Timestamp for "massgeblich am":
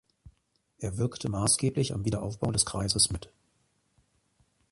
1.29-2.05